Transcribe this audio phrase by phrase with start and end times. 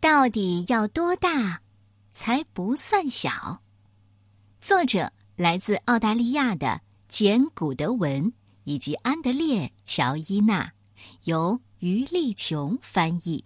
[0.00, 1.60] 到底要多大
[2.10, 3.60] 才不算小？
[4.58, 8.32] 作者来自澳大利亚的简·古德文
[8.64, 10.72] 以及安德烈·乔伊纳，
[11.24, 13.44] 由于丽琼翻译，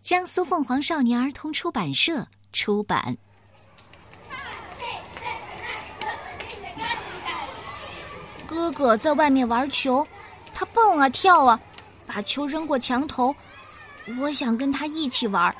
[0.00, 3.16] 江苏凤凰少年儿童出版社出版。
[8.46, 10.06] 哥哥在外面玩球，
[10.54, 11.60] 他蹦啊跳啊，
[12.06, 13.34] 把球扔过墙头。
[14.20, 15.54] 我想跟他一起玩，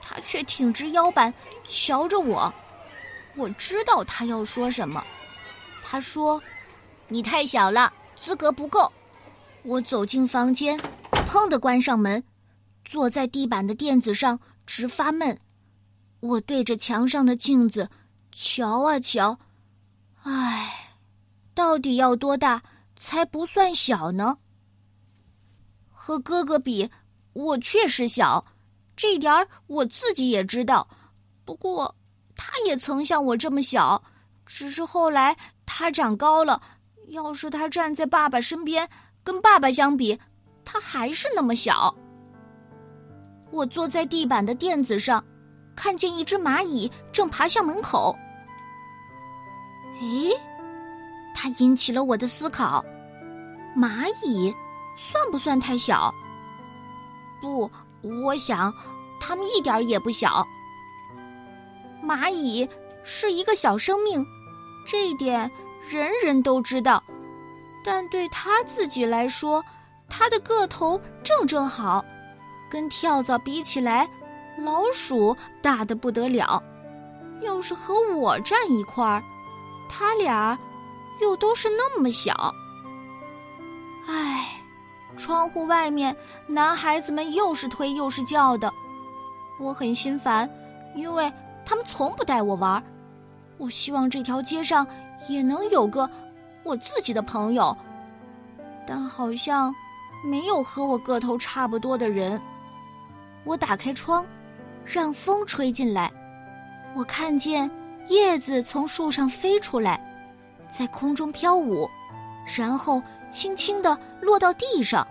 [0.00, 1.32] 他却挺直腰板
[1.66, 2.52] 瞧着我。
[3.36, 5.04] 我知道他要说什么。
[5.82, 6.40] 他说
[7.08, 8.92] ：“你太小了，资格不够。”
[9.62, 10.78] 我走进房间，
[11.26, 12.22] 砰的关上门，
[12.84, 15.38] 坐在地板的垫子上直发闷。
[16.20, 17.90] 我对着墙上的镜子
[18.30, 19.38] 瞧啊瞧，
[20.22, 20.94] 唉，
[21.54, 22.62] 到底要多大
[22.96, 24.38] 才不算小呢？
[25.92, 26.88] 和哥哥比。
[27.32, 28.44] 我确实小，
[28.96, 30.86] 这点儿我自己也知道。
[31.44, 31.94] 不过，
[32.36, 34.02] 他也曾像我这么小，
[34.46, 36.60] 只是后来他长高了。
[37.08, 38.88] 要是他站在爸爸身边，
[39.24, 40.18] 跟爸爸相比，
[40.64, 41.92] 他还是那么小。
[43.50, 45.24] 我坐在地板的垫子上，
[45.74, 48.16] 看见一只蚂蚁正爬向门口。
[50.00, 50.30] 诶，
[51.34, 52.84] 它引起了我的思考：
[53.76, 54.54] 蚂蚁
[54.96, 56.14] 算不算太小？
[57.40, 57.70] 不，
[58.02, 58.72] 我想，
[59.20, 60.46] 它们一点也不小。
[62.04, 62.68] 蚂蚁
[63.02, 64.24] 是一个小生命，
[64.86, 65.50] 这一点
[65.88, 67.02] 人人都知道。
[67.82, 69.64] 但对它自己来说，
[70.08, 72.04] 它的个头正正好，
[72.70, 74.08] 跟跳蚤比起来，
[74.58, 76.62] 老鼠大的不得了。
[77.40, 79.22] 要是和我站一块儿，
[79.88, 80.58] 它俩
[81.22, 82.54] 又都是那么小。
[85.20, 88.72] 窗户外面，男孩子们又是推又是叫的，
[89.60, 90.48] 我很心烦，
[90.94, 91.30] 因为
[91.62, 92.82] 他们从不带我玩。
[93.58, 94.86] 我希望这条街上
[95.28, 96.08] 也能有个
[96.64, 97.76] 我自己的朋友，
[98.86, 99.72] 但好像
[100.24, 102.40] 没有和我个头差不多的人。
[103.44, 104.24] 我打开窗，
[104.86, 106.10] 让风吹进来，
[106.94, 107.70] 我看见
[108.06, 110.00] 叶子从树上飞出来，
[110.70, 111.86] 在空中飘舞。
[112.56, 115.06] 然后轻轻地落到地上。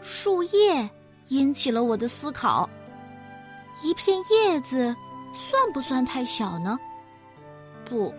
[0.00, 0.88] 树叶
[1.28, 2.68] 引起了我的思考：
[3.82, 4.94] 一片叶子
[5.32, 6.78] 算不算太小呢？
[7.84, 8.12] 不，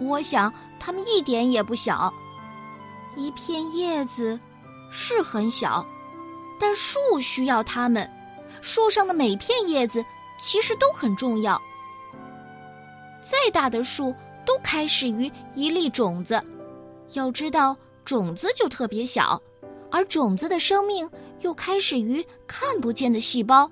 [0.00, 2.12] 我想它们一点也不小。
[3.16, 4.38] 一片叶子
[4.90, 5.84] 是很小，
[6.58, 8.08] 但树需要它们。
[8.60, 10.02] 树上的每片叶子
[10.40, 11.60] 其实都很重要。
[13.22, 14.14] 再大的树
[14.46, 16.42] 都开始于一粒种子。
[17.12, 19.40] 要知道，种子就特别小，
[19.90, 21.08] 而种子的生命
[21.42, 23.70] 又开始于看不见的细胞，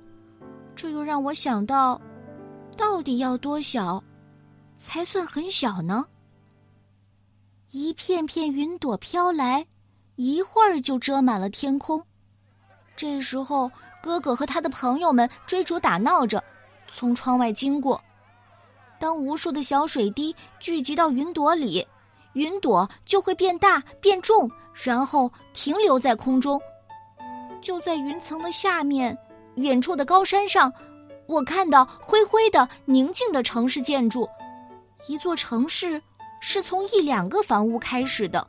[0.77, 2.01] 这又让我想到，
[2.77, 4.03] 到底要多小，
[4.77, 6.07] 才算很小呢？
[7.71, 9.67] 一片片云朵飘来，
[10.17, 12.05] 一会儿就遮满了天空。
[12.95, 13.71] 这时候，
[14.03, 16.45] 哥哥和他的朋友们追逐打闹着，
[16.87, 18.01] 从窗外经过。
[19.01, 21.87] 当无数的小水滴聚集到云朵里。
[22.35, 26.61] 云朵就会变大变重，然后停留在空中。
[27.61, 29.17] 就在云层的下面，
[29.57, 30.73] 远处的高山上，
[31.27, 34.29] 我看到灰灰的、宁静的城市建筑。
[35.09, 36.01] 一座城市
[36.41, 38.47] 是从一两个房屋开始的，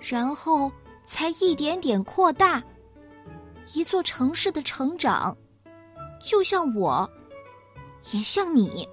[0.00, 0.70] 然后
[1.04, 2.62] 才一点点扩大。
[3.74, 5.36] 一座城市的成长，
[6.22, 7.08] 就像我，
[8.12, 8.88] 也像你。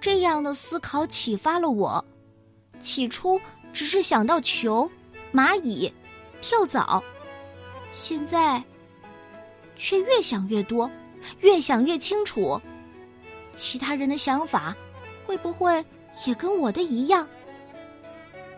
[0.00, 2.04] 这样的思考启发了我。
[2.80, 3.40] 起初
[3.72, 4.90] 只是想到球、
[5.32, 5.92] 蚂蚁、
[6.40, 7.02] 跳蚤，
[7.92, 8.62] 现在
[9.74, 10.90] 却越想越多，
[11.40, 12.60] 越想越清楚。
[13.54, 14.74] 其他人的想法
[15.26, 15.84] 会不会
[16.26, 17.26] 也跟我的一样？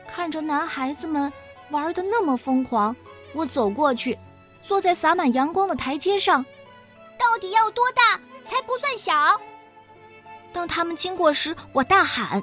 [0.07, 1.33] 看着男孩子们
[1.71, 2.95] 玩的那么疯狂，
[3.33, 4.19] 我走过去，
[4.67, 6.45] 坐在洒满阳光的台阶上。
[7.19, 9.41] 到底要多大才不算小？
[10.53, 12.43] 当他们经过时，我大喊。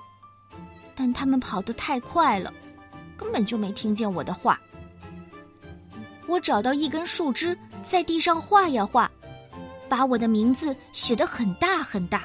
[0.95, 2.53] 但他们跑得太快了，
[3.18, 4.59] 根本就没听见我的话。
[6.27, 9.12] 我找到一根树枝，在地上画呀画，
[9.88, 12.24] 把我的名字写得很大很大。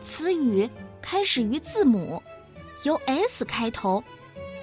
[0.00, 0.68] 词语
[1.00, 2.22] 开始于字母，
[2.84, 4.02] 由 S 开头，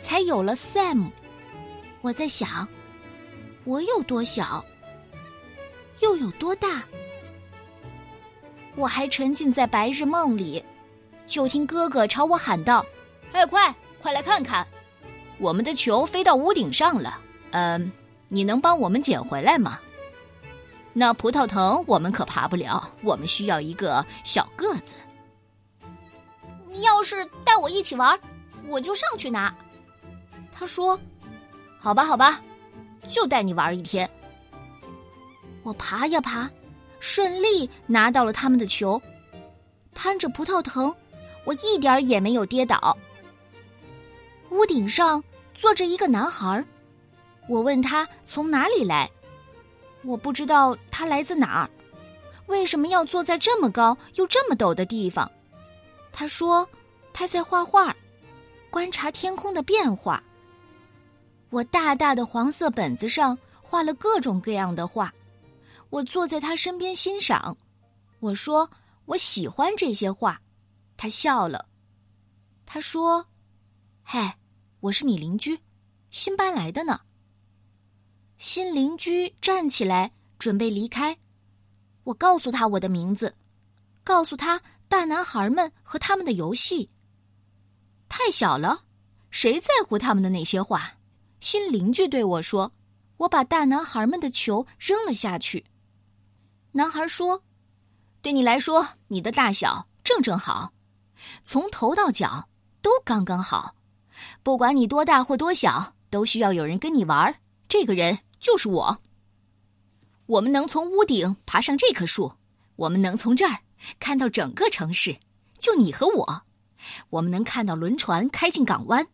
[0.02, 1.12] 才有了 Sam。
[2.02, 2.68] 我在想，
[3.64, 4.64] 我有多小，
[6.02, 6.84] 又有多大？
[8.76, 10.64] 我还沉浸在白日梦里，
[11.26, 12.86] 就听哥哥朝我喊道。
[13.36, 14.66] 哎，快快来看看，
[15.40, 17.20] 我们的球飞到屋顶上了。
[17.52, 17.92] 嗯，
[18.30, 19.78] 你能帮我们捡回来吗？
[20.94, 24.96] 那葡萄藤我们可爬不了，我们需要一个小个子。
[26.70, 28.18] 你要是带我一起玩，
[28.68, 29.54] 我就上去拿。
[30.50, 30.98] 他说
[31.78, 32.42] ：“好吧，好吧，
[33.10, 34.10] 就带你玩一天。”
[35.62, 36.50] 我爬呀爬，
[37.02, 39.02] 顺利拿到了他们的球，
[39.94, 40.96] 攀着葡萄藤，
[41.44, 42.98] 我一点也没有跌倒。
[44.50, 46.64] 屋顶上坐着一个男孩，
[47.48, 49.10] 我问他从哪里来。
[50.04, 51.70] 我不知道他来自哪儿，
[52.48, 55.30] 为什么要坐在这么高又这么陡的地方？
[56.12, 56.68] 他说
[57.12, 57.96] 他在画画，
[58.70, 60.24] 观察天空的变化。
[61.50, 65.14] 我大大的黄色本子上画了各种各样的画，
[65.90, 67.58] 我坐在他身边欣赏。
[68.20, 68.70] 我说
[69.06, 70.40] 我喜欢这些画，
[70.98, 71.66] 他笑了。
[72.66, 73.26] 他说
[74.08, 74.38] ：“嗨，
[74.82, 75.60] 我是你邻居，
[76.12, 77.02] 新搬来的呢。”
[78.38, 81.18] 新邻居站起来，准备离开。
[82.04, 83.36] 我告诉他我的名字，
[84.04, 86.92] 告诉他大男孩们和他们的游戏。
[88.08, 88.84] 太小了，
[89.32, 90.98] 谁在乎他们的那些话？
[91.40, 92.72] 新邻居对我说
[93.18, 95.66] ：“我把大男孩们的球扔了下去。”
[96.74, 97.44] 男孩说
[98.22, 100.72] ：“对你来说，你的大小正正好，
[101.44, 102.48] 从头到脚
[102.84, 103.74] 都刚刚好。
[104.44, 107.36] 不管你多大或多小，都需要有人跟你玩。
[107.68, 109.02] 这个人。”就是我。
[110.28, 112.34] 我们能从屋顶爬上这棵树，
[112.76, 113.62] 我们能从这儿
[114.00, 115.18] 看到整个城市，
[115.58, 116.44] 就你和我。
[117.10, 119.08] 我们能看到轮船开进港湾，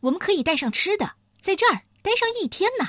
[0.00, 2.86] 我们可以带上吃的，在这儿待上一天呢。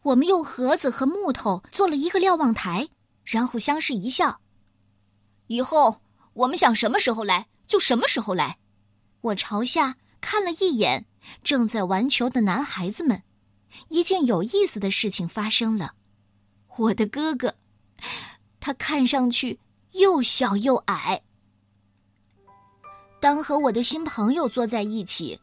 [0.00, 2.88] 我们用盒子和木头做了一个瞭望台，
[3.24, 4.40] 然后相视一笑。
[5.48, 6.00] 以后
[6.32, 8.56] 我们想什么时候来就什么时候来。
[9.20, 9.96] 我朝下
[10.26, 11.06] 看了一眼
[11.44, 13.22] 正在玩球的男孩子们。
[13.90, 15.94] 一件有意思的事情发生了，
[16.78, 17.54] 我的哥哥，
[18.58, 19.60] 他看上去
[19.92, 21.22] 又小又矮。
[23.20, 25.38] 当和我的新朋友坐在一起，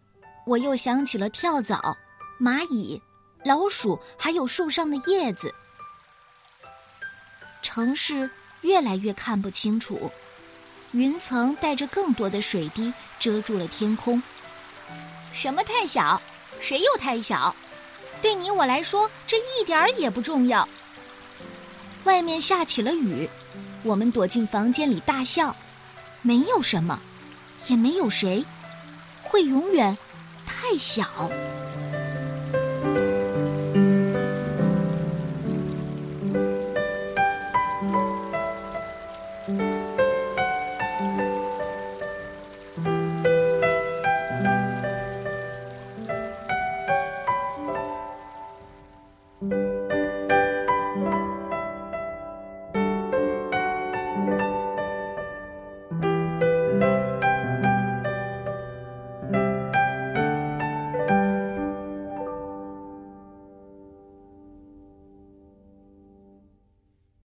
[0.46, 1.96] 我又想起了跳蚤、
[2.38, 3.02] 蚂蚁、
[3.46, 5.54] 老鼠，还有树上的叶子。
[7.62, 8.30] 城市
[8.62, 10.12] 越来越看不清楚，
[10.92, 14.22] 云层带着更多的水滴遮住了天空。
[15.34, 16.22] 什么太小？
[16.62, 17.54] 谁又太小？
[18.22, 20.66] 对你我来说，这一点儿也不重要。
[22.06, 23.30] 外面下起了雨，
[23.82, 25.54] 我们躲进房间里大笑。
[26.22, 26.98] 没有什么，
[27.68, 28.46] 也没有谁，
[29.22, 29.98] 会永远
[30.46, 31.30] 太小。